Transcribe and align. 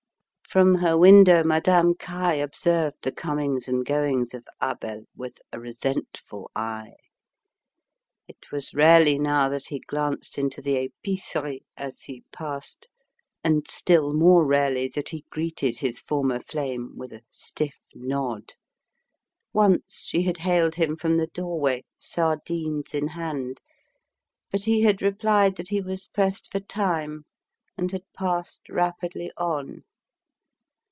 From 0.49 0.75
her 0.79 0.97
window 0.97 1.45
Madame 1.45 1.93
Caille 1.95 2.43
observed 2.43 2.97
the 3.03 3.11
comings 3.13 3.69
and 3.69 3.85
goings 3.85 4.33
of 4.33 4.45
Abel 4.61 5.05
with 5.15 5.37
a 5.53 5.59
resentful 5.61 6.51
eye. 6.53 6.95
It 8.27 8.51
was 8.51 8.73
rarely 8.73 9.17
now 9.17 9.47
that 9.47 9.67
he 9.67 9.79
glanced 9.79 10.37
into 10.37 10.61
the 10.61 10.75
épicerie 11.05 11.61
as 11.77 12.01
he 12.01 12.25
passed, 12.33 12.89
and 13.45 13.65
still 13.65 14.11
more 14.13 14.45
rarely 14.45 14.89
that 14.89 15.07
he 15.07 15.23
greeted 15.29 15.77
his 15.77 16.01
former 16.01 16.41
flame 16.41 16.97
with 16.97 17.13
a 17.13 17.23
stiff 17.29 17.79
nod. 17.95 18.55
Once 19.53 20.03
she 20.09 20.23
had 20.23 20.39
hailed 20.39 20.75
him 20.75 20.97
from 20.97 21.15
the 21.15 21.27
doorway, 21.27 21.85
sardines 21.97 22.93
in 22.93 23.07
hand, 23.07 23.61
but 24.51 24.63
he 24.65 24.81
had 24.81 25.01
replied 25.01 25.55
that 25.55 25.69
he 25.69 25.79
was 25.79 26.07
pressed 26.07 26.51
for 26.51 26.59
time, 26.59 27.23
and 27.77 27.93
had 27.93 28.03
passed 28.11 28.67
rapidly 28.67 29.31
on. 29.37 29.85